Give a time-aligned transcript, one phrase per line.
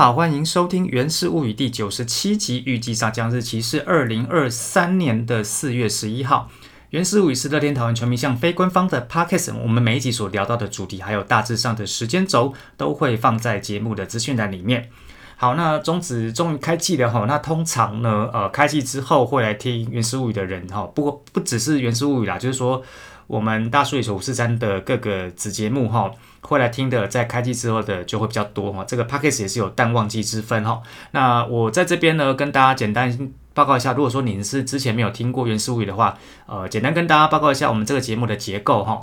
[0.00, 6.48] 好，欢迎收听《原氏物语》第九十七集，预计上江日期是二零二三年的四月十一号。
[6.88, 14.88] 《原氏物语》是乐天讨论全民向非官方的 podcast，我们每一集所聊到的主题，还有大致上的时间轴，都会放在节目的资讯栏里面。
[15.36, 22.82] 好，那中子终于开季了哈，那通常呢，呃，开季之后会来听《原氏物语》的人哈，不过不只是《原氏物语》啦，就是说
[23.30, 26.10] 我们大数据五四三的各个子节目哈。
[26.42, 28.82] 会来听的，在开机之后的就会比较多哈。
[28.84, 30.80] 这个 p a c k a g e 也是有淡旺季之分哈。
[31.12, 39.00] 那我在这边呢，跟大家简单报告一下，如果说您是之前没有听过原始物语的话，呃，简单跟大家报告一下我们这个节目的结构哈。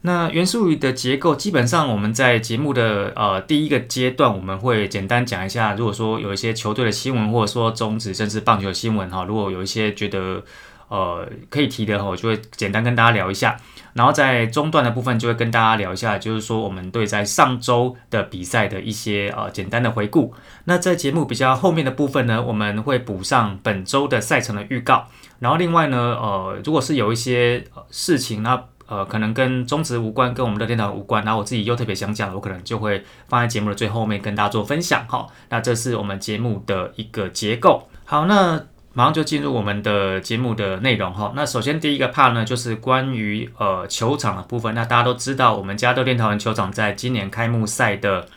[0.00, 10.42] 那原始物语的结构，基本上我们在节目的呃第一个阶段，我们会简单讲一下，如果说有一些球队的新闻，或者说中职甚至棒球新闻哈，如果有一些觉得
[10.88, 13.56] 呃可以提的哈，我就会简单跟大家聊一下。
[13.94, 20.34] 然后在中段的部分就会跟大家聊一下，就是说我们对在上周的比赛的一些呃简单的回顾。
[20.64, 25.06] 那在节目比较后面的部分呢，我们会补上本周的赛程的预告。
[25.38, 35.24] 然后另外呢，呃，如果是有一些事情，那呃可能跟中职无关，跟我们的电脑无关，然后我自己又特别想讲，我可能就会放在节目的最后面跟大家做分享哈。
[35.50, 37.88] 那这是我们节目的一个结构。
[38.04, 38.73] 好，那。
[38.96, 41.32] 马上就进入我们的节目的内容哈。
[41.34, 44.72] 那首先第一个 part 呢，就是关于呃球场的部分。
[44.72, 48.28] 那大家都知道，我们加州电桃园球场在今年开幕赛的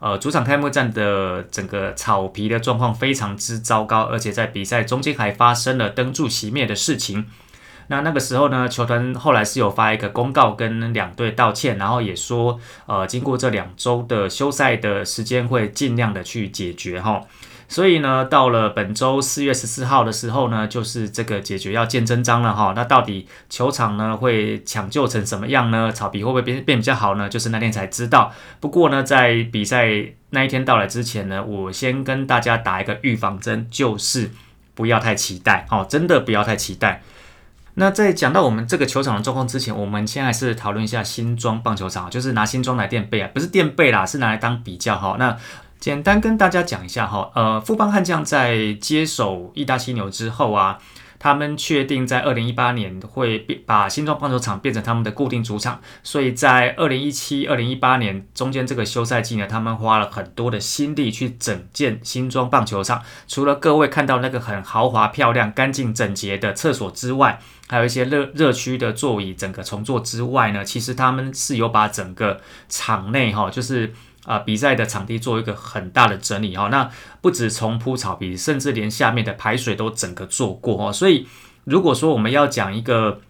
[0.00, 7.26] 呃主场开幕战的整个草皮的状况非常之糟糕，而且在比赛中间还发生了灯柱熄灭的事情。
[7.88, 17.22] 那那个时候呢，球团后来是有发一个公告跟两队道歉，然后也说呃经过这两周的休赛的时间，会尽量的去解决哈。
[17.72, 22.74] 所以呢，到了本周四月十四号的时候呢，就是这个解决要见真章了哈。
[22.76, 25.90] 那到底球场呢会抢救成什么样呢？
[25.90, 27.30] 草皮会不会变变比较好呢？
[27.30, 28.30] 就是那天才知道。
[28.60, 29.88] 不过呢，在比赛
[30.28, 34.30] 那一天到来之前呢，我先跟大家打一个预防针，就是
[34.74, 37.02] 不要太期待哦，真的不要太期待。
[37.76, 45.16] 那在讲到我们这个球场的状况之前，我们先还是讨论一下新装棒球场，就是拿新装来垫背啊，不是垫背啦，是拿来当比较哈。
[45.18, 45.34] 那
[45.82, 50.78] 简单跟大家讲一下哈，呃，富邦悍将在接手义大犀牛之后啊，
[51.18, 63.02] 他们确定在二零一八年会变把新庄棒球场变成他们的固定主场，所以在二零一七、二零一八年中间这个休赛季呢，他们花了很多的心力去整建新庄棒球场。
[63.26, 73.92] 除了各位看到那个很豪华、漂亮、干净、整洁的厕所之外，还有一些热热区的座椅整个重做之外呢，其实他们是有把整个场内哈，就是。
[74.24, 76.90] 啊，比赛的场地做一个很大的整理哈，那
[77.20, 80.92] 不止从铺草皮，甚至连下面的排水都整个做过哦。
[80.92, 81.26] 所以
[81.64, 83.20] 如果说我们要讲一个。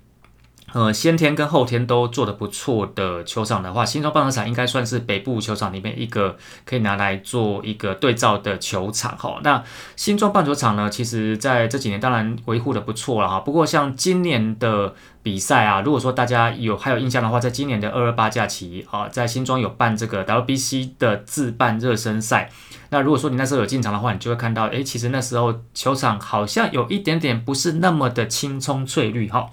[0.73, 9.39] 呃，先天跟后天都做得不错的球场的话，新庄棒球场应该算是北部球场里面一个可以拿来做一个对照的球场哈。
[9.45, 9.63] 那
[9.97, 13.41] 新庄棒球场呢，其实在这几年当然维护的不错了哈。
[13.41, 22.51] 不过像今年的比赛啊，如果说大家有还有印象的话，在今年的二二八假期啊，在新庄有办这个 WBC 的自办热身赛。
[22.89, 29.51] 那如果说你那时候有进场的话，你就会看到，诶，其实那时候球场好像有一点点不是那么的青葱翠绿哈。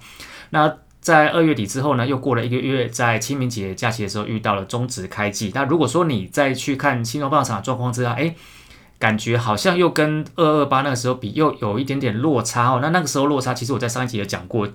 [0.51, 5.49] 那在二月底之后呢，又过了一个月，在清明节假期的时候遇到了中止开季。
[5.55, 8.35] 那如果说你再去看新庄棒场的状况之下，哎，
[8.99, 12.79] 感觉好像又跟二二八那个时候比，又有一点点落差哦。
[12.81, 14.67] 那那个时候落差，其实我在上一集也讲过，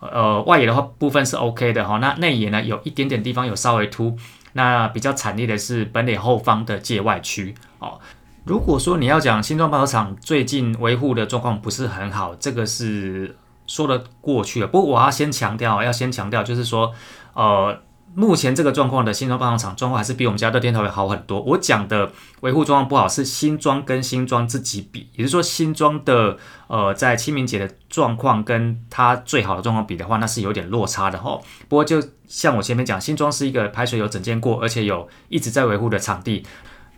[0.00, 1.96] 呃，外野的话部分是 OK 的哈。
[1.96, 4.14] 那内野呢，有一点点地方有稍微凸。
[4.52, 7.98] 那比较惨烈的是本垒后方的界外区哦。
[8.44, 13.36] 如果说你要讲新庄棒场最近维护的状况不是很好，这个是。
[13.66, 16.92] 说得过去了，不过我要先强调，要先强调，就是说，
[17.34, 17.80] 呃，
[18.14, 21.40] 目前这个状况的新庄棒球场状况还是比我们家的电台会好很多。
[21.40, 26.36] 我讲的维护状况不好，是新庄跟新庄自己比，也就是说，新庄的
[26.66, 31.40] 呃，在清明节的状况跟它最好的状况比的话，那是有点落差的哈。
[31.68, 36.44] 不过就像我前面讲，新庄是一个排水有整建过，而且有一直在维护的场地，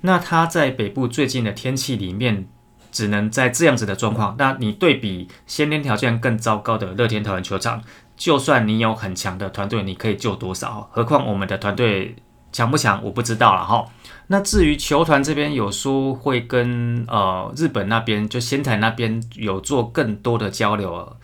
[0.00, 2.49] 那它在北部最近的天气里面。
[2.94, 7.82] 只能在这样子的状况，那你对比先天条件更糟糕的乐天桃园球场，
[8.17, 10.88] 就算你有很强的团队，你可以救多少？
[10.93, 12.14] 何况我们的团队
[12.52, 13.85] 强不强，我不知道了哈。
[14.29, 21.17] 那至于球团这边有说会跟呃日本那边就仙台那边有做更多的交流，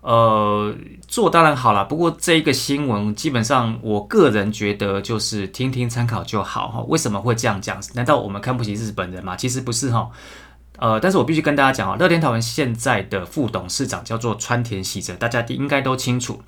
[0.00, 0.74] 呃，
[1.06, 6.80] 做当然好了，不过这一个新闻基本上我个人觉得就是听听参考就好哈。
[6.88, 7.78] 为什么会这样讲？
[7.92, 9.36] 难道我们看不起日本人吗？
[9.36, 10.08] 其实不是哈。
[10.78, 16.40] 呃，但是我必须跟大家讲啊，乐天桃园现在的副董事长叫做川田喜哲，大家应该都清楚。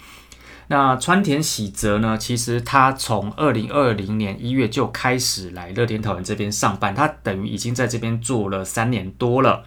[0.69, 2.17] 那川田喜泽呢？
[2.17, 9.65] 其实他从二零二零年一月就开始来乐天桃园这边上班，他等于已经在这边做了三年多了。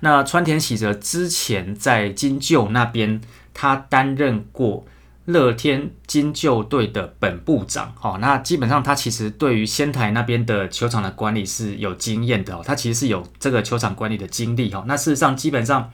[0.00, 3.20] 那川田喜泽之前在金鹫那边，
[3.54, 4.84] 他担任过
[5.28, 7.94] 乐天金鹫队的本部长。
[8.02, 14.84] 哦，那基本上他其实对于仙台那边的球场的管理是有经验的哦，他其实是有这个球场管理的经历哈。
[14.86, 15.90] 那事实上，基本上。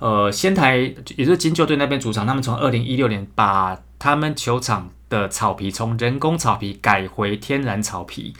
[0.00, 0.76] 呃，仙台
[1.16, 8.32] 也就是金鹫队那边主场，他们从二零一六年把他们球场的草皮从人工草皮改回天然草皮。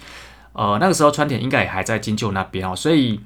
[0.53, 3.21] 呃，那个时候川田应该也还在金鹫那边哦，所以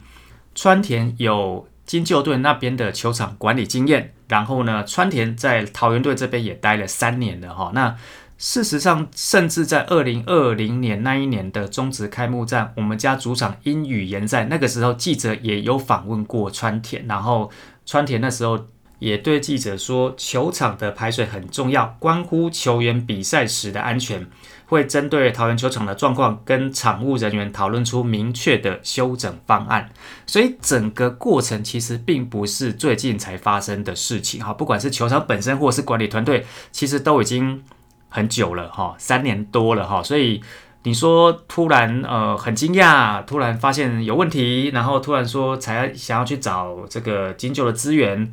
[0.54, 4.14] 川田有金鹫队那边的球场管理经验。
[4.26, 7.70] 然后呢，川田在桃园队这边也待了三年了哈。
[7.74, 7.94] 那
[8.38, 17.50] 事实上，甚至在二零二零年那一年的中职开幕战，我们家主场因雨延赛，那个时候记者也有访问过川田，然后。
[17.84, 18.68] 川田那时候
[19.00, 24.24] 也对记者说，球场的排水很重要，关乎球员比赛时的安全，
[24.72, 29.90] 会针对桃园球场的状况跟场务人员讨论出明确的修整方案。
[30.26, 37.62] 所以整个过程其实并不是最近才发生的事情哈，不管是球场本身或是管理团队，其实都已经
[38.08, 40.42] 很久了哈，三年多了哈，所以。
[40.84, 48.32] 你说突然呃很惊讶，突然发现有问题，然后突然说才想要去找这个金鹫的资源，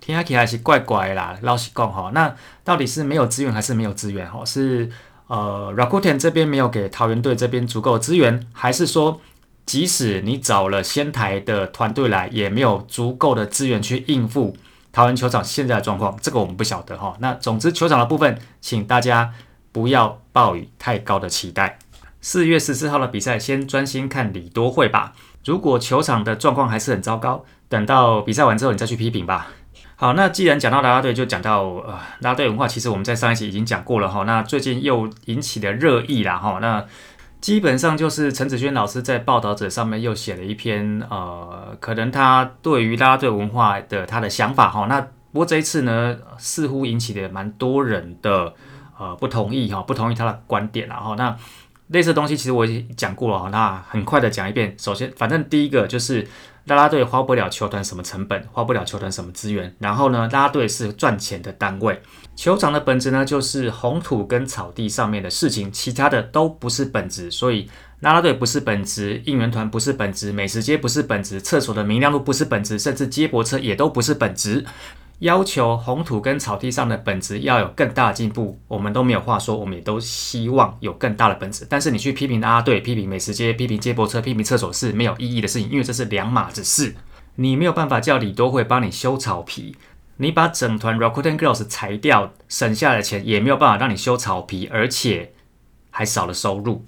[0.00, 1.36] 听起来还是怪怪啦。
[1.42, 2.34] 老实讲哈，那
[2.64, 4.42] 到底是没有资源还是没有资源哈？
[4.42, 4.90] 是
[5.26, 9.20] 呃 Rakuten 这边没有给桃园队这边足够的资源，还是说
[9.64, 14.56] 即使你找了仙台的团队来，也没有足够的资源去应付
[14.92, 16.16] 桃园球场现在的状况？
[16.20, 17.16] 这个我们不晓得哈。
[17.20, 19.32] 那总之球场的部分，请大家。
[19.72, 21.78] 不要抱以太高的期待。
[22.22, 25.12] 四月十四号的比赛，先专心看李多会吧。
[25.44, 29.48] 如果球场的状况还是很糟糕，等到比赛完之后你再去批评吧。
[29.98, 32.68] 好，那既然讲到啦啦队，就讲到呃啦啦队文化。
[32.68, 34.24] 其实我们在上一期已经讲过了哈。
[34.24, 36.58] 那最近又引起了热议啦哈。
[36.60, 36.84] 那
[37.40, 44.86] 基本上就是陈子轩老师在报道者上面又写了一篇呃，可能他对于啦啦队文化的他的想法哈。
[44.86, 48.54] 那不过这一次呢，似乎引起了蛮多人的。
[48.98, 51.36] 呃，不同意哈，不同意他的观点然后那
[51.88, 54.74] 类似的东西其实我已经讲过了哈，那很快的讲一遍。
[54.78, 56.26] 首先，反正第一个就是
[56.66, 59.74] 拉拉队花不了球团什么成本，花不了球团什么资源。
[59.78, 62.00] 然后呢，拉拉队是赚钱的单位，
[62.34, 67.30] 球场的本质呢就是红土跟草地上面的事情，其他的都不是本质。
[67.30, 67.70] 所以
[68.00, 74.64] 拉拉队不是本质，应援团不是本质，美食街不是本质，厕所的明亮度不是本质，甚至接驳车也都不是本质。
[75.20, 81.66] 要求红土跟草地上的本质要有更大的进步，我们都没有话说，我们也都希望有更大的本质。
[81.70, 86.94] 但是你去批评阿队、批评美食街、批评接驳车、批评厕所是没有意义的事情，因为这是两码子事。
[87.36, 89.76] 你没有办法叫李多惠帮你修草皮，
[90.18, 95.32] 你把整团 Rakuten Girls 裁掉，省下的钱也没有办法让你修草皮，而且
[95.90, 96.84] 还少了收入。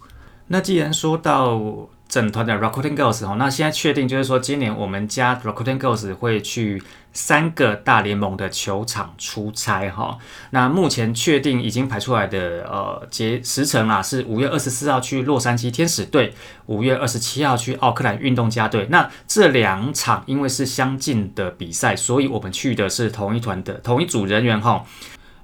[0.49, 6.83] 那既然说到，整团的 Rakuten Girls 哈，那现在确定就是说，今年我们家 Rakuten Girls 会去
[7.13, 10.17] 三个大联盟的球场出差哈。
[10.51, 16.33] 那目前确定已经排出来的呃节时程啦，是五月二十四号去洛杉矶天使队，
[16.65, 18.87] 五月二十七号去奥克兰运动家队。
[18.89, 24.83] 那这两场因为是相近的比赛，所以我们去的是同一团的同一组人员哈，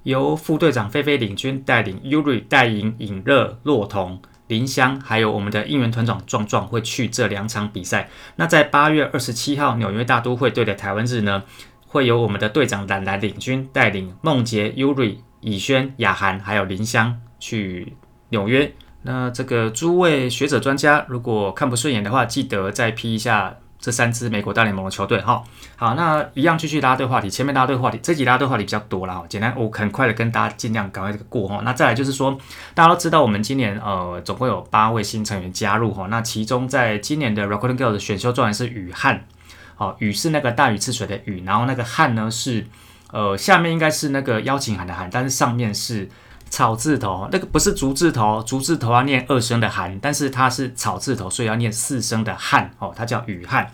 [0.04, 4.22] 由副队长菲菲领军带领 Uri 带领尹热洛彤。
[4.46, 8.08] 林湘还有我们的应援团长壮壮会去这两场比赛。
[8.36, 11.42] 那在八月二十七号纽约大都会队的台湾日呢，
[11.86, 17.96] 会由我们的队长兰兰领军带领梦洁、Uri、以轩、雅涵还有林湘去
[18.28, 18.72] 纽约。
[19.02, 23.56] 那这个诸位学者专家如果看不顺眼的话，记得再批一下。
[23.84, 25.44] 这三支美国大联盟的球队，哈，
[25.76, 27.28] 好，那一样继续拉队话题。
[27.28, 29.26] 前面拉队话题，这集拉队话题比较多了哈。
[29.28, 31.60] 简单，我很快的跟大家尽量赶快这个过哈。
[31.64, 32.34] 那再来就是说，
[32.72, 36.06] 大家都知道我们今年呃总共有八位新成员加入哈。
[36.08, 39.26] 那其中在今年的 Recording Girl 的选秀状元是雨汉，
[39.76, 42.66] 哦，雨是那个大禹治水的雨，然后那个汉呢是
[43.12, 46.08] 呃下面应该是那个邀请函的函，但是上面是。
[46.54, 53.68] 草字头，那个不是竹字头，竹字头要念二声的寒，但是它是草字头，所以要念四声的汉哦，它叫雨汉。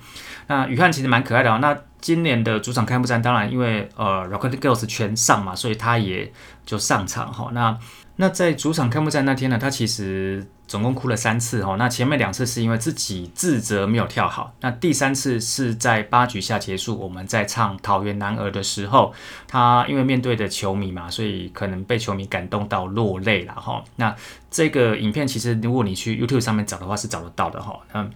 [0.46, 1.58] 那雨汉其实蛮可爱的哦。
[1.60, 6.32] 那今年的主场开幕战，当然因为呃 Rocket Girls 全上嘛，所以他也
[6.64, 7.50] 就上场哈。
[7.52, 7.78] 那
[8.16, 11.76] 那在主场开幕战那天呢，他其实总共哭了三次哈。
[11.76, 19.14] 那前面两次是因为自己自责没有跳好，那第三次是在八局下结束，我们在唱《桃园男儿》的时候，
[19.48, 23.82] 他因为面对的球迷嘛，所以可能被球迷感动到落泪了哈。
[23.96, 24.14] 那
[24.50, 27.78] 这个影片其实如果你去 YouTube 上面找的话，是找得到的哈。
[27.94, 28.10] 嗯，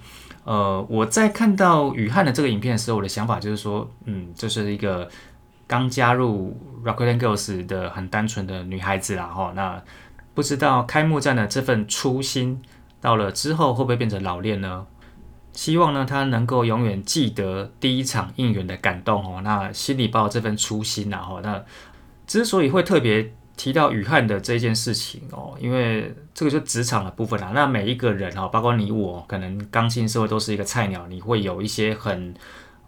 [0.44, 5.08] 呃，我在看到雨汉的这个影片的时候，我的想法就是说，嗯，这是一个。
[5.66, 9.82] 刚加入 Rakuten Girls 的很单纯的女孩子啦，哈，那
[10.34, 12.60] 不知道开幕战的这份初心，
[13.00, 14.86] 到了之后会不会变成老练呢？
[15.54, 21.64] 希望呢，她能够永远记得第一场应援的感动哦，那心里抱这份初心然后那
[22.26, 27.52] 之所以会特别提到雨汉的这件事情哦，因为这个就职场的部分啦。
[27.54, 32.34] 那每一个人哦，包括你我，可能刚进社会都是一个菜鸟，你会有一些很。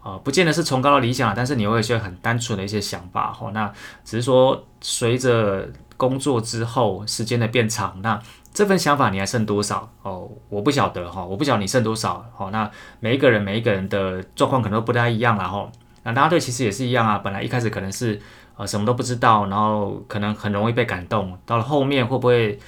[0.03, 3.51] 啊，不见得是崇高的理想，但是你会有一些很单纯的一些想法哈。
[3.53, 3.67] 那
[4.05, 8.17] 只是说，随着工作之后时间的变长，那
[8.55, 10.31] 这份想法你还剩多少哦？
[10.49, 12.51] 我不晓得哈，我不晓得你剩多少哈。
[12.53, 12.71] 那
[13.01, 15.69] 每一个人每一个人的状况可能都不太一样了哈。
[16.05, 18.21] 那大家对其实也是一样啊，本来一开始可能是
[18.57, 22.59] 呃什么都不知道，然后可能很容易被感动，到了后面会不会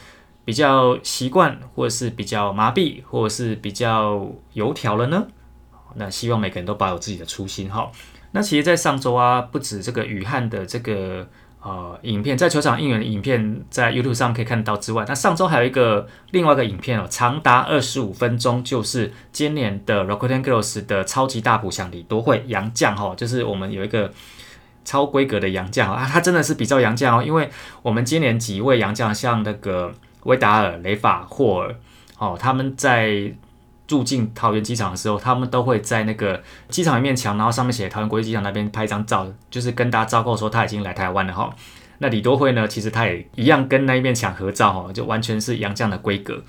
[0.45, 5.27] 比较习惯，或者是比较麻痹，或者是比较油条了呢？
[5.95, 7.91] 那希望每个人都保有自己的初心哈。
[8.33, 11.27] 那其实，在上周啊，不止这个雨汉的这个
[11.63, 24.13] 呃影片，在球场应援的影片，在 YouTube 上可以看到之外，那上周还有一个另外一个影片哦，长达二十五分钟，就是今年的 Rakuten Girls 的超级大补强里多会杨将哈，就是我们有一个
[24.89, 27.51] 超规格的杨将啊，他真的是比较洋将哦，因为
[27.83, 29.93] 我们今年几位洋将，像那个
[30.23, 31.77] 威达尔、雷法、霍尔
[32.19, 33.35] 哦，他们在。
[33.91, 41.51] 入境桃园机场的时候，他们都会在那个机场一面墙，然后上面写桃园国际机场那边拍一张照，就是跟大家昭告说他已经来台湾了哈。
[41.97, 46.43] 那李多惠呢，其实他也一样跟那一面墙合照哈，就完全是杨绛的规格。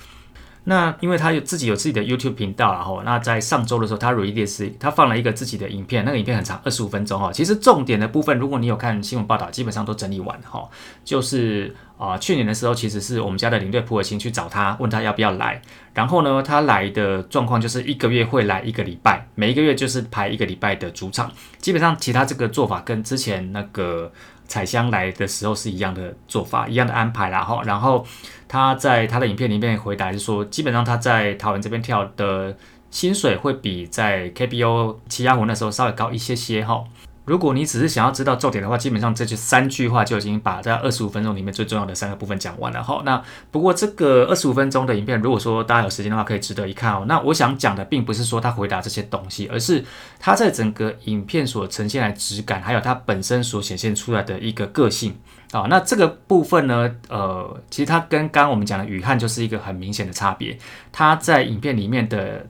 [0.65, 7.31] 那因为他有自己有自己的 YouTube 频道，然后那在上周的时候，他 release 他放了一个自己的影片，那个影片很长，二十五分钟哈。
[7.31, 10.69] 其实重点的部分，如果你有看新闻报道，基本上都整理完哈。
[11.03, 15.61] 就是啊，去年的时候，其实是我们家的领队普尔辛去找他，问他要不要来。
[15.93, 21.29] 然后呢，他来的状况就是一个月会来一个礼拜，每一个月就是排一个礼拜的主场。
[21.59, 24.11] 基本上其他这个做法跟之前那个。
[24.49, 27.61] 彩香来的时候是一样的做法，一样的安排啦哈。
[27.65, 28.03] 然后
[28.47, 32.57] 他在他的影片里面回答是说，基本上他在桃园这边跳的
[32.89, 36.83] 薪水会比在 KBO 七亚湖那时候稍微高一些些哈。
[37.29, 43.03] 如果你只是想要知道重点的话，基本上这就三句话就已经把在二十五分钟里面最重要的三个部分讲完了哈。
[43.05, 43.21] 那
[43.51, 47.05] 不过这个二十五分钟的影片，如果说大家有时间的话，可以值得一看哦。
[47.07, 49.85] 那我想讲的并不是说他回答这些东西，而是
[50.19, 55.15] 他在整个影片所呈现来质感，还有他本身所显现出来的一个个性
[55.51, 55.67] 啊。
[55.69, 60.57] 那这个部分呢，呃，其实他跟刚刚我们讲的雨汉就是一个很明显的差别。
[60.91, 62.47] 他在影片里面的。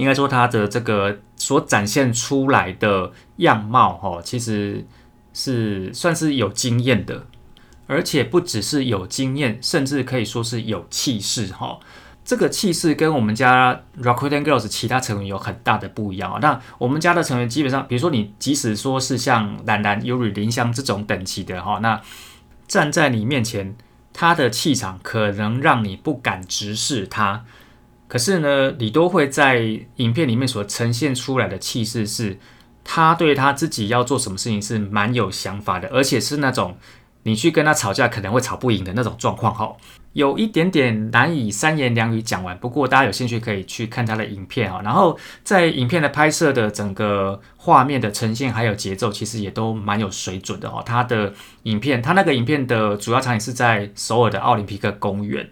[0.00, 4.86] 应该说，他的这个所展现出来的样貌，哈，其实
[5.34, 7.26] 是算是有经验的，
[7.86, 11.78] 而且不只是有经验，甚至可以说是有气势，哈。
[12.22, 16.38] 这个气势跟我们家 Rakuten Girls 其他成员有很大的不一样啊。
[16.40, 22.00] 那我们家的成员基本上，比如说你即使说是像兰兰、Yuri、林香这种等级的，哈，那
[22.68, 23.74] 站在你面前，
[24.12, 27.44] 他的气场可能让你不敢直视他。
[28.10, 29.60] 可是呢，李多惠在
[29.96, 32.36] 影片里面所呈现出来的气势是，
[32.82, 36.76] 他对他自己要做什么事情是蛮有想法的，而且是那种
[37.22, 39.76] 你去跟他吵架可能会吵不赢的那种状况哈，
[40.14, 42.58] 有一点点难以三言两语讲完。
[42.58, 50.82] 不过大家有兴趣可以去看他的影片哈，然后在影片的拍摄的整个画面的呈现还有节奏，其实也都蛮有水准的哈。
[50.82, 55.48] 他的影片，他那个影片的主要场景是在首尔的奥林匹克公园。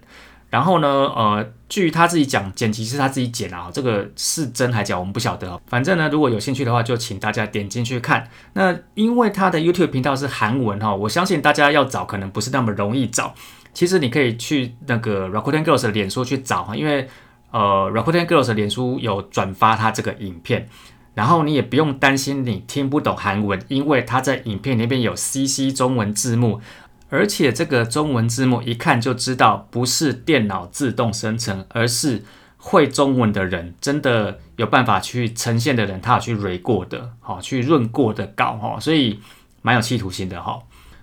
[0.50, 5.60] 然后呢，呃，据他自己讲，剪辑是他自己剪啊，这个是真还假，我们不晓得。
[5.66, 8.28] 反正呢，如果有兴趣的话，就请大家点进去看。
[8.54, 13.34] 那因为他的 YouTube 频道是韩文哈，我相信大家要找可能不是那么容易找。
[13.74, 17.06] 其实你可以去那个 Rakuten Girls 的脸书去找哈，因为
[17.50, 20.66] 呃 Rakuten Girls 的脸书有转发他这个影片，
[21.12, 26.62] 然后你也不用担心你听不懂韩文，因为他在影片那边有 CC 中文字幕。
[27.10, 32.22] 而且这个中文字幕一看就知道不是电脑自动生成，而是
[32.58, 39.20] 会中文的人真的有办法去呈现的人，他有去蕊过的，好去润过的稿哈，所以
[39.62, 40.60] 蛮有企图心的哈。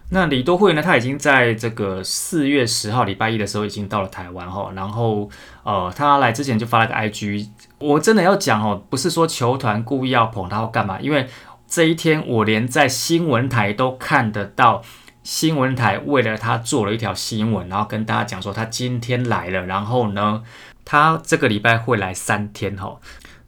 [0.09, 5.27] 那李多惠呢，他已经在这个四月十号礼拜一的时候已经到了台湾哈，然后
[5.63, 7.47] 呃他来之前就发了个 IG，
[7.79, 11.27] 我真的要讲哦，不是说球团故意要捧他或干嘛，因为
[11.67, 14.83] 这一天我连在新闻台都看得到。
[15.25, 20.43] 新闻台为了他做了一条新闻，然后跟大家讲说他今天来了，然后呢，
[20.85, 22.99] 他这个礼拜会来三天哈，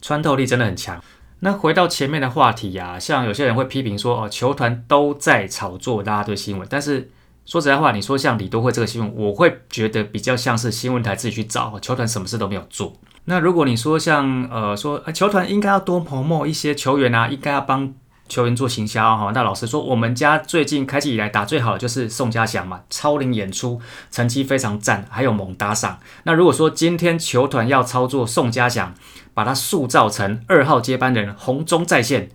[0.01, 1.00] 穿透力真的很强。
[1.41, 7.12] 那回到前面的话题呀，像有些人会批评说哦，球团都在炒作大家对新闻，但是
[7.46, 12.93] 说实在话，你说像李多惠这个新闻，我会觉得比较像是新闻台自己去找，球团什么事都没有做。
[13.25, 17.93] 那如果你说像呃说球团应该要多某某一些球员啊，应该要帮。
[18.27, 19.31] 球员做行销哈。
[19.34, 23.81] 那老师说，我们家最近开季以来打最好的就是宋家祥嘛，超龄演出，
[24.12, 26.00] 成绩非常赞，还有猛打赏。
[26.24, 28.93] 那如果说今天球团要操作宋家祥，
[29.34, 32.29] 把他塑造成二号接班人，红中在线，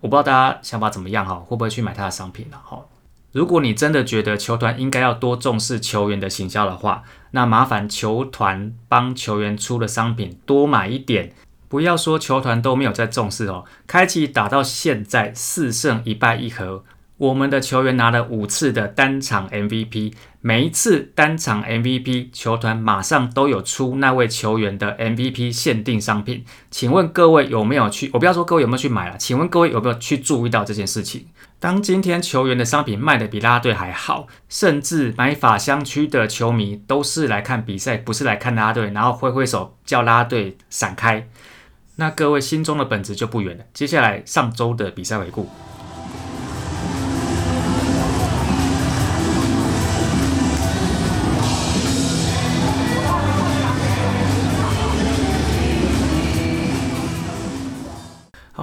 [0.00, 2.80] 我不知道大家想法怎么样哈，会不会去买他的商品了哈？
[3.32, 11.34] 如果你真的觉得球团应该要多重视球员的行销的话，那麻烦球团帮球员出的商品多买一点，
[11.68, 13.64] 不要说球团都没有在重视哦。
[13.86, 16.84] 开启打到现在四胜一败一和，
[17.18, 20.14] 我们的球员拿了五次的单场 MVP。
[20.40, 26.44] 每一次单场 MVP，球团马上都有出那位球员的 MVP 限定商品。
[26.70, 28.08] 请问各位有没有去？
[28.12, 31.26] 我不要说各位有没有去买了，请问各位有没有去注意到这件事情？
[31.58, 41.28] 当今天球员的商品卖的比拉队还好，甚至买法香区的球迷都是来看比赛，不是来看拉队，然后挥挥手叫拉拉队闪开。
[42.00, 43.64] 那各位心中的本子就不远了。
[43.74, 45.48] 接下来上周的比赛回顾。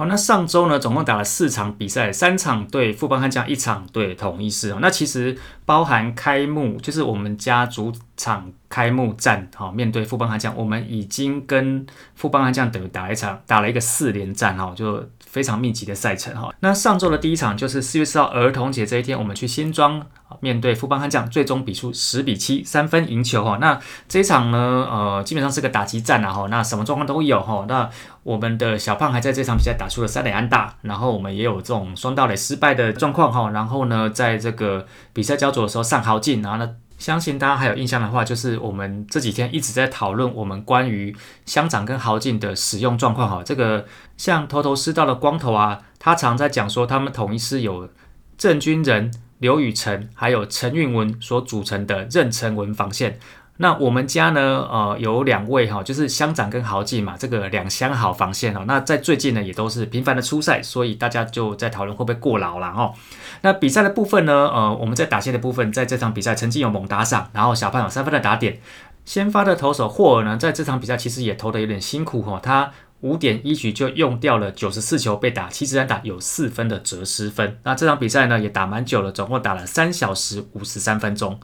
[0.08, 4.78] 那上周呢，总共打了四场比赛，三场对富邦悍将，一场对统一狮哦。
[4.80, 15.08] 那其实包含开幕，就是我们家主场开幕战，哈，面对富邦悍将，我们已经跟富邦悍将等于打一场，打了一个四连战，哈，就。
[15.36, 20.02] 非常密集的赛程哈，那上周的第一场就是四月四号儿童节这一天，我们去新庄
[20.40, 23.58] 面对富邦悍将，最终比出十比七三分赢球哈。
[23.60, 23.78] 那
[24.08, 27.66] 这一场呢，呃，基本上是个打击战啊哈，那什么状况都有哈。
[27.68, 27.86] 那
[28.22, 33.50] 我们的小胖还在这场比赛打出了三垒安打，然后我们也有这种双盗垒失败的状况哈。
[33.50, 36.76] 然后呢，在这个比赛焦灼的时候上好进，然后呢。
[36.98, 43.42] 相信大家还有印象的话，就是我们这几天一直在讨论我们关于乡长跟豪景的使用状况哈。
[43.44, 43.86] 这个
[44.16, 47.88] 像头头师道的光头啊，他常在讲说他们统一是有
[48.38, 53.18] 郑军人、刘宇成还有陈运文所组成的任成文防线。
[53.58, 54.40] 那我们家呢，
[54.70, 58.64] 呃，有两位哈，就是乡长跟豪记嘛，这个两乡好防线哦。
[58.66, 62.92] 那在最近呢，也都是频繁的出赛，所以大家就在讨论会不会过劳了哈。
[63.40, 68.60] 那比赛的部分呢，呃，我们在打线的部分，在这场比赛曾经有猛打赏，然后小胖有三分的打点。
[69.04, 77.58] 先发的投手霍尔呢，在这场比赛其实也投的有点辛苦哈，他五点一局就用掉了九十四球被打七十三打，有四分的折失分。
[77.62, 81.38] 那这场比赛呢，也打蛮久了，总共打了三小时五十三分钟。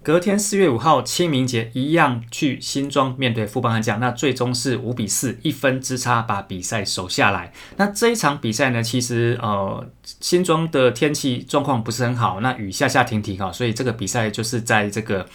[0.00, 7.52] 隔天四月五号清明节一样去新庄面对富邦悍将，那最终是五比四一分之差把比赛守下来。
[7.76, 9.84] 那这一场比赛呢，其实呃
[10.20, 15.26] 新庄的天气状况不是很好，那雨下下停停哈，所以这个比赛就是在这个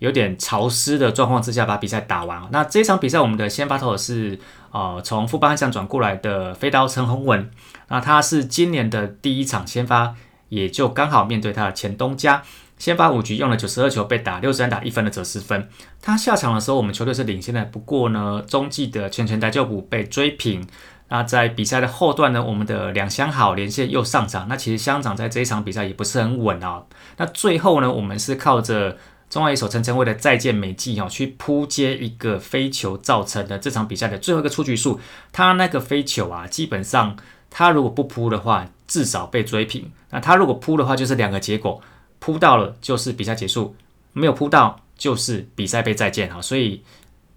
[0.00, 2.42] 有点潮湿的状况之下把比赛打完。
[2.50, 4.38] 那这一场比赛我们的先发投手是
[4.72, 7.48] 呃从富邦悍将转过来的飞刀陈宏文，
[7.88, 10.16] 那他是今年的第一场先发，
[10.48, 12.42] 也就刚好面对他的前东家。
[12.78, 15.68] 先发五局用了九十二球被打六十三打一分的折失分。
[16.00, 17.64] 他下场的时候，我们球队是领先的。
[17.64, 20.66] 不过呢，中继的全权代救补被追平。
[21.10, 24.46] 那在比赛的后段呢，我们的两相好连线又上场。
[24.48, 26.82] 那其实乡长在这一场比赛也不是很稳啊。
[27.16, 28.98] 那最后呢，我们是靠着
[29.30, 35.00] 中外一手陈晨为的再见美记哦，去扑接一个飞球造成的这场比赛的最后一个出局数。
[35.32, 37.16] 他那个飞球啊，基本上
[37.50, 39.90] 他如果不扑的话，至少被追平。
[40.10, 41.80] 那他如果扑的话，就是两个结果。
[42.18, 43.74] 扑到了就是比赛结束，
[44.12, 46.82] 没有扑到就是比赛被再见哈，所以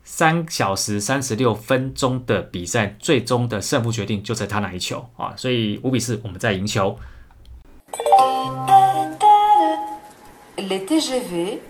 [0.04, 6.98] 三小时三十六分钟的比赛，最终的胜负决定就在他那一球啊，所以五比四我们在赢球。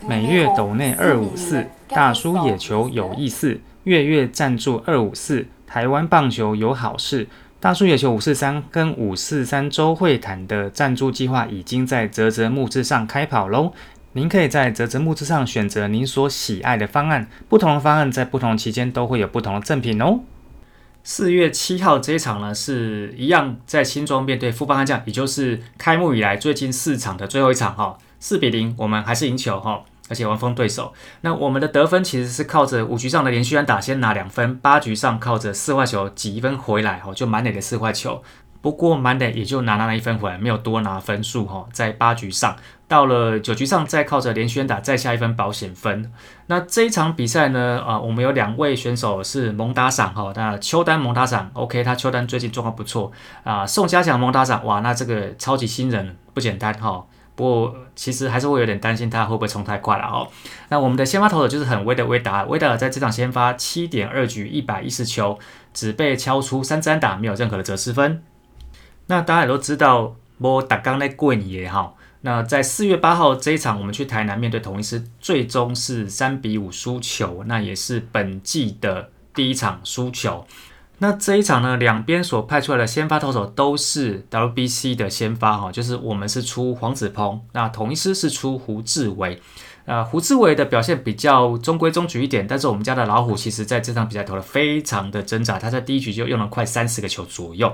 [0.07, 7.27] 每月斗内二五四，大叔野球有意思，月月赞助二五四，台湾棒球有好事。
[7.61, 13.71] 大叔野球五四三跟五四三周会谈的赞助计划已经在泽泽木之上开跑喽！
[14.13, 20.21] 您可以在泽泽木之上选择您所喜爱的方案，不同的方案在不同期间都会有不同的赠品哦。
[21.03, 29.83] 四月七号这一场呢，是一样在新庄面对富邦悍将，也就是开幕以来最近四场的最后一场哈，四比零，我们还是赢球哈。
[30.11, 38.21] 而且完封对手，那我们的得分其实是靠着五局上的连续安打先拿两分，八局上靠着四坏球挤一分回来，哈，就满垒的四坏球。
[38.61, 42.55] 不过满垒也就拿那了一分回来，没有多拿分数，哈，在八局上，
[42.87, 46.11] 到了九局上再靠着连续安打再下一分保险分。
[46.47, 53.11] 那这一场比赛呢，啊，我们有两位选手是蒙打赏，哈，那邱丹蒙打赏，OK，他邱丹最近状况不错
[53.43, 53.65] 啊。
[53.65, 57.03] 宋家祥蒙打赏，哇，那这个超级新人不简单，哈。
[57.41, 60.27] 不过其实还是会有点担心他会不会冲太快了哦。
[60.69, 65.39] 那我们的先发投手就是很威的威达，威达尔在这场先发七点二局一百一十球，
[65.73, 68.21] 只被敲出三支安打，没有任何的折失分。
[69.07, 71.95] 那大家也都知道，我打刚那过年哈。
[72.21, 80.45] 那在四月八号这一场，我们去台南面对同一师，最终是三比五输球，那也是本季的第一场输球。
[81.03, 89.41] 那这一场呢，两边所派出来的先发投手都是 WBC 的先发哈，就是我们是出黄子鹏，那同一师是出胡志伟。
[89.85, 97.73] 呃，胡志伟的表现比较中规中矩一点，但是我们家的老虎其实在这场比赛投的非常的挣扎，他在第一局就用了快三十个球左右。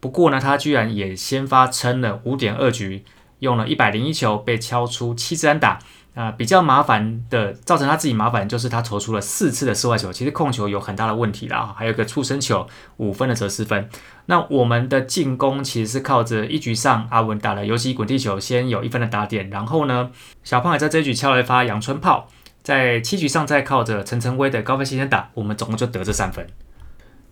[0.00, 3.04] 不过呢，他居然也先发撑了五点二局。
[3.40, 5.78] 用了一百零一球被敲出七支安打，
[6.14, 12.66] 啊，比较麻烦的，造成他自己麻烦就是他投出了四次的室外球，其实控球有很大的问题啦，还有个触身球
[12.98, 13.88] 五分的折失分。
[14.26, 20.10] 那我们的进攻其实是靠着一局上阿文打了游击滚地球，先有一分的打点，然后呢，
[20.44, 22.28] 小胖也在这一局敲了一发阳春炮，
[22.62, 26.46] 在七局上再靠着陈晨威的高分先打，我们总共就得这三分。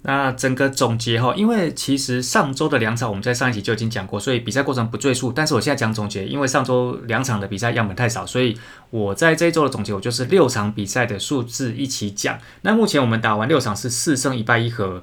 [0.02, 5.32] 那整个总结哈，因为其实上周的两场我们在上一集就已经讲过，所以比赛过程不赘述。
[5.32, 8.56] 但是我现在讲总结，因为上周两场的比赛样本太少，所以
[8.90, 12.38] 我在这一周的总结，我就是六场比赛的数字一起讲。
[12.62, 15.02] 那目前我们打完六场是四胜一败一和，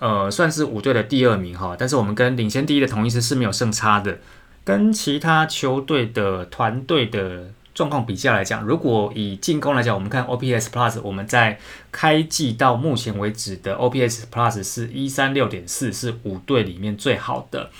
[0.00, 1.76] 呃，算是五队的第二名哈。
[1.78, 4.18] 但是我们跟领先第一的同一师是没有胜差的，
[4.64, 7.52] 跟其他球队的团队的。
[7.74, 11.58] 状况比较来讲，如果以进攻来讲，我们看 OPS Plus，我们在
[11.90, 17.70] 开季到目前为止的 OPS Plus 是一三六点四，是五队里面最好的。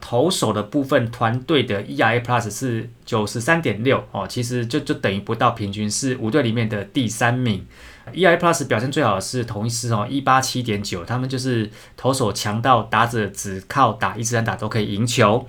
[0.00, 7.64] 投手的部分，团队的 ERA Plus 是九十三点六哦，其实就就等于不到平均，是五队里面的第三名。
[8.12, 15.46] ERA Plus 表现最好的是同一师哦，一八七点九，他们就是投手强到打者只靠打一支单打都可以赢球。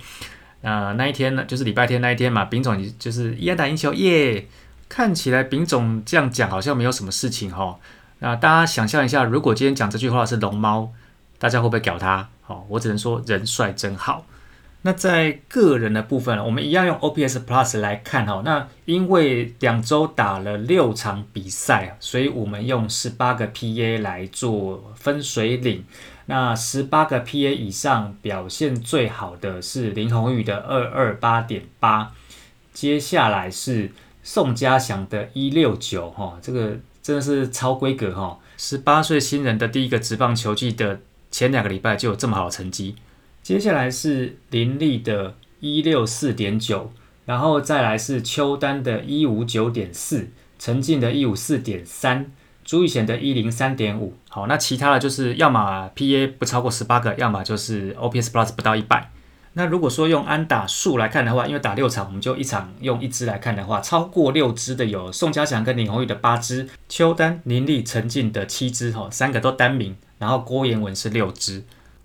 [0.64, 4.46] 那那一天呢，就是礼拜天那一天嘛，丙总就是一安打赢球耶。
[4.88, 7.78] 看起来丙总这样讲好像没有什么事情哈。
[8.20, 10.90] 那大家想象一下，如果今天讲这句话是龙猫，
[11.38, 12.28] 大家会不会屌他？
[12.40, 14.24] 好，我只能说人帅真好。
[14.82, 18.40] 那在个人的部分，我们一样用 OPS Plus 来看哈。
[18.44, 25.84] 那因为两周打了六场比赛所以我们用十八个 PA 来做分水岭。
[26.26, 32.12] 那十八个 PA 以上表现最好的是林宏宇的二二八点八，
[32.72, 42.96] 接下来是宋家祥的一六九哈，这个真的是超规格哈，十八岁新人的第一个职棒球季的前两个礼拜就有这么好的成绩。
[43.42, 46.90] 接下来是林立的一六四点九，
[47.26, 52.32] 然后再来是邱丹的一五九点四，陈进的一五四点三。
[52.64, 59.10] 足以贤的一零三点五，好，那其他的就是要么 PA 不超过十八个，要么就是 OPS Plus 不到一百。
[59.56, 71.62] 那如果说用安打数来看的话，因为打六场，我们就一场用一支来看的话，超过六支的有宋家祥跟林宏宇的八支，邱丹、林立、陈进的七支，哈，三个都单名，然后郭彦文是六支。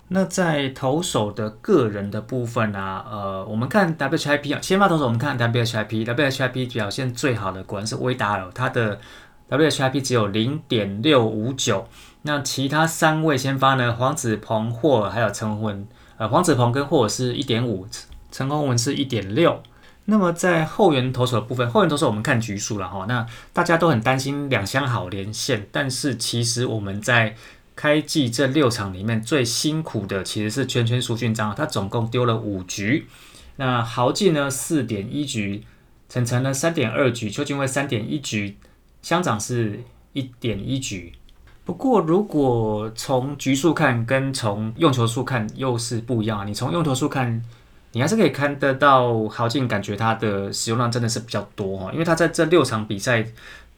[0.10, 9.00] 那在投手的个人的部分呢，呃，我们看 WHIP 啊，先发投手我们看 WHIP，WHIP 表现最好的果然是威达尔，他的。
[9.50, 11.88] WHIP 只有零点六五九，
[12.22, 13.94] 那其他三位先发呢？
[13.94, 17.88] 黄子鹏、霍尔还有陈宏文，呃，黄子鹏跟霍尔是一点五，
[18.32, 19.62] 陈宏文是一点六。
[20.06, 23.06] 那么在后援投手的部分，后援投手我们看局数了哈。
[23.08, 27.36] 那大家都很担心两相好连线，但是其实我们在
[27.76, 33.08] 开季这六场里面最辛苦的其实是圈圈苏俊章，他总共丢了五局。
[33.58, 35.64] 那豪进呢四点一局，
[36.08, 38.58] 陈晨呢三点二局，邱俊威三点一局。
[39.02, 39.82] 乡长是
[40.14, 41.14] 一点一局，
[41.66, 46.44] 不过如果从局数看，跟从用球数看又是不一样啊。
[46.44, 47.42] 你从用球数看，
[47.92, 53.26] 你还是可以看得到豪进，感觉他的使用量真的是比较多哈，因为他在这六场比赛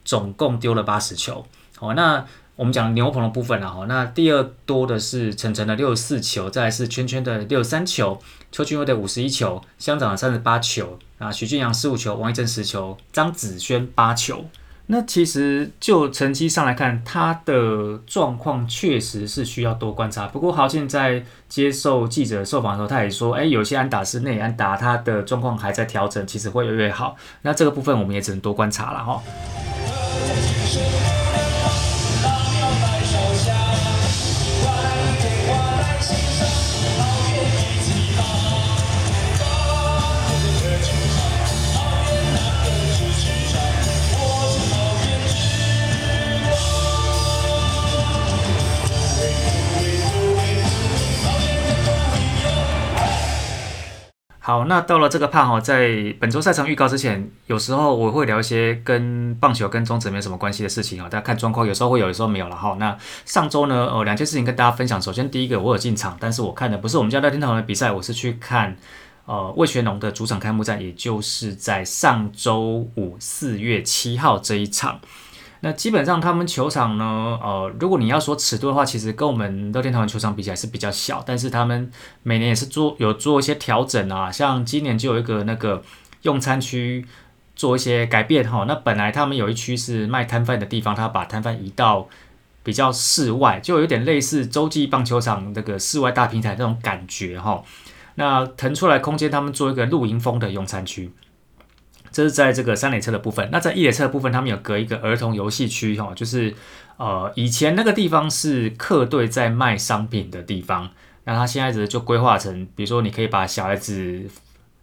[0.03, 1.45] 总共丢了八十球。
[1.77, 8.19] 好，那我们讲牛棚的部分了哈，那第二多的是晨晨的六十四球，再来是圈圈的六十三球，
[8.51, 14.45] 邱俊威的五十一球，乡长的三十八球，啊，许俊阳十五球，王一正十球，张子轩八球。
[14.93, 20.27] 那其实就成绩上来看，他的状况确实是需要多观察。
[20.27, 27.15] 不过好，现在接受记者受访的时候，他也说，哎，有些安达是内安达，他的状况还在调整，其实会越来越好。
[27.43, 29.23] 那这个部分我们也只能多观察了哈。
[54.43, 61.07] 好，那到了这个判哈，在本周赛程预告之前，有时候我会聊一些跟棒球跟中职没什么关系的事情啊。
[61.07, 62.75] 大家看状况，有时候会有，有时候没有了哈。
[62.79, 64.99] 那上周呢，呃，两件事情跟大家分享。
[64.99, 68.75] 首先，第一个，我有进场，但是我看的不是我们家大天堂的比赛，我是去看
[69.27, 74.99] 呃魏全龙的主场开幕战，也就是在上周五四月七号这一场。
[75.63, 77.05] 那基本上他们球场呢，
[77.41, 81.91] 呃，如果你要说尺度的话，其实跟我们乐天桃园球场比起来是比较小，但是他们
[82.23, 85.83] 每年也是做有做一些调整啊，像今年就有一个那个
[86.23, 87.05] 用餐区
[87.55, 88.65] 做一些改变哈。
[88.67, 92.09] 那本来他们有一区是卖摊贩的地方，他把摊贩移到
[92.63, 97.63] 比较室外，就有点类似洲际棒球场那个室外大平台那种感觉哈。
[98.15, 101.11] 那腾出来空间，他们做一个露营风的用餐区。
[102.11, 103.47] 这是在这个三垒车的部分。
[103.51, 106.53] 那在一垒车的部分，他们有隔一个儿童游戏区，哈，就是
[106.97, 110.89] 呃，以前那个地方是客队在卖商品的地方。
[111.23, 114.25] 那他现在就规划成，比如说你可以把小孩子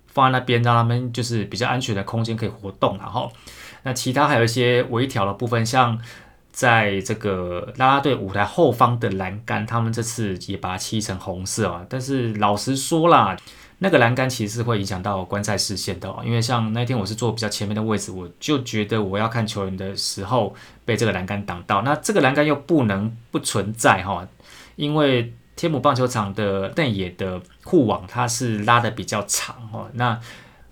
[0.07, 3.31] 放在那边，让他们就是比较安全的空间可以活动，然后
[3.83, 5.99] 那其他还有一些微调的部分，像
[6.51, 11.85] 在这个啦啦队舞台后方的栏杆，他们这次也把它漆成红色啊。
[11.89, 13.37] 但是老实说啦。
[13.81, 21.83] 那个栏杆其实是会影响到观赛视线的哦，因为像那天我是坐比较前面的位置，我就觉得我要看球员的时候被这个栏杆挡到。
[21.83, 24.27] 那这个栏杆又不能不存在哈，
[24.75, 30.19] 因为天母棒球场的内野的护网它是拉的比较长哦，那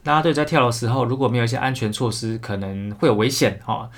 [0.02, 3.88] 大家队在跳的时候如果没有一些安全措施，可能会有危险哈。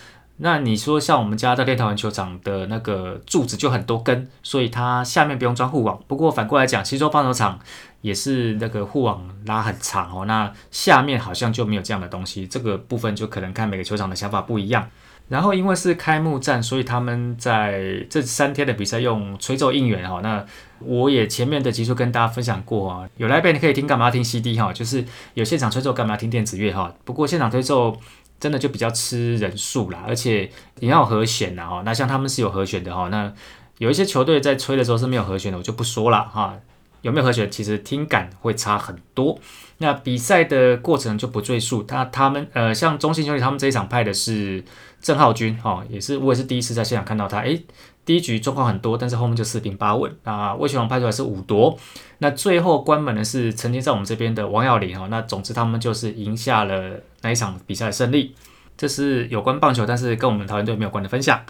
[0.41, 6.01] 那你说像我们家的练桃园球场的那个柱子就很多根，所以它下面不用装护网。
[6.07, 7.59] 不过反过来讲，西洲棒球场
[8.01, 12.47] 也是那个护网拉很长哦，那下面好像就没有这样的东西。
[12.47, 14.89] 这个部分就可能看每个球场的想法不一样。
[15.29, 20.21] 然后因为是开幕战，所以他们在这三天的比赛用吹奏应援哈。
[20.23, 20.45] 那
[20.81, 26.95] 我也前面的集数跟大家分享过啊，有来贝你可以听干嘛听 CD 哈，就是有现场吹奏干嘛听电子乐哈。
[27.05, 27.97] 不过现场吹奏。
[28.41, 31.83] 真的就比较吃人数啦，而且你要和弦的哈。
[31.85, 33.09] 那像他们是有和弦的哈。
[33.09, 33.33] 那
[33.79, 36.55] 有一些球队在吹的时候是没有和弦的，我就不说了哈。
[37.03, 39.39] 有没有和弦，其实听感会差很多。
[39.79, 41.83] 那比赛的过程就不赘述。
[41.85, 44.65] 他他们呃，像中信兄弟他们这一场派的是
[45.01, 47.39] 郑浩君哈，也是我也是第一次在现场看到他。
[47.43, 47.65] 诶，
[48.05, 50.53] 第一局状况很多，但是后面就四平八稳啊。
[50.57, 51.79] 魏全龙派出来是五夺。
[52.19, 55.07] 那最后关门的是曾经在我们这边的王耀林哈。
[55.09, 58.35] 那总之他们就是赢下了那一场比赛的胜利。
[58.77, 61.41] 这是有关棒球，但是跟我们桃园队没有关的分享。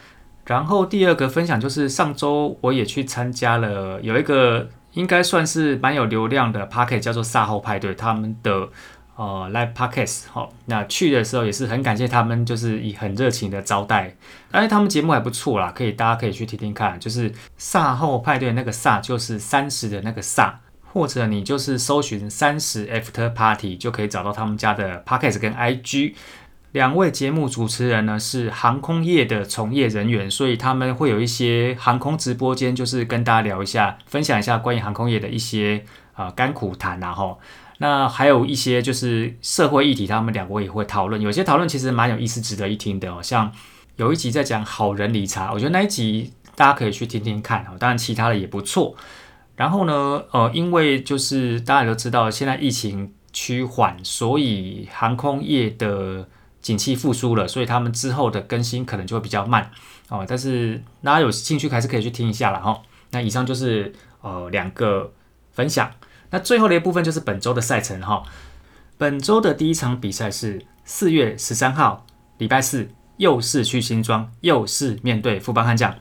[0.45, 4.69] 然后第二个分享就是上周我也去参加了有一个。
[4.93, 8.69] 应该算是蛮有流量的 p a r k e t 叫做赛后派对，他们的
[9.17, 14.15] 呃 live p a r k e t 哈，那去的时候也是很感谢他们，就是以很热情的招待，
[14.51, 20.59] 而且他们节目还不错啦，可以大家可以去听听看，就是赛后派对那个赛就是三十的那个赛，
[20.93, 26.15] 或者你就是搜寻三十 after party 就可以找到他们家的 p a r k e t 跟 IG。
[26.73, 37.39] 两位节目主持人呢是航空业的从业人员，所以他们会有一些航空直播间，就是跟大家聊一下，分享一下关于航空业的一些啊甘苦谈然后
[37.79, 43.23] 那还有一些就是社会议题，他们两位也会讨论，有些讨论其实蛮有意思，值得一听的哦。
[43.23, 43.51] 像
[43.97, 47.77] 有一集在讲好人理查，我觉得那一集大家可以去听听看哦。
[47.79, 48.95] 当然其他的也不错。
[49.57, 56.29] 然后呢，呃，因为就是大家都知道现在疫情趋缓，所以航空业的
[56.69, 59.71] 景气复苏了，所以他们之后的更新可能就会比较慢
[60.11, 60.23] 哦。
[60.29, 62.83] 但是大家有兴趣还是可以去听一下了哈。
[63.13, 65.11] 那以上就是呃两个
[65.51, 65.91] 分享。
[66.29, 68.23] 那最后的一部分就是本周的赛程哈。
[68.99, 72.05] 本周的第一场比赛是四月十三号，
[72.37, 75.95] 礼拜四，又是去新庄，又是面对富邦悍将。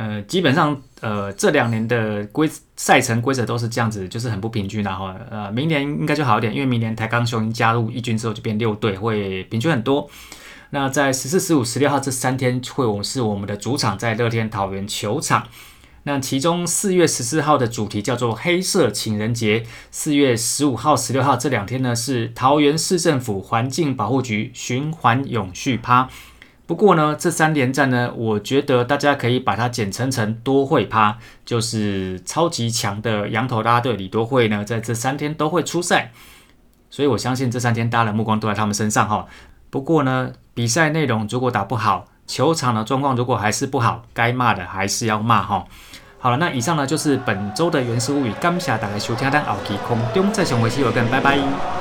[0.00, 10.08] 呃，基本上，呃，这两年的规赛程规则都是这样子，就是很不平均然后，呃，明年应该就好一点，因为明年台钢雄鹰加入一军之后就变六队，会平均很多。
[10.70, 15.48] 那在十四、十五、十六号这三天会，我们是我们的主场在乐天桃园球场。
[16.04, 26.08] 那其中四月十四号的主题叫做黑色情人节，四月十五号、十六号这两天呢是桃园市政府环境保护局循环永续趴。
[26.70, 36.12] 不过呢，这三连战呢，我觉得大家可以把它简称成多会趴，就是超级强的羊头拉队李多会呢，在这三天都会出赛，
[36.88, 39.26] 所以我相信这三天大家的目光都在他们身上哈。
[39.68, 45.64] 不过呢，比赛内容如果打不好，球场的状况如果还是不好，该骂的还是要骂哈。
[46.20, 51.79] 好了，那以上呢就是本周的原始物语，感谢大家收听，咱后期空中再相会，see you again，拜拜。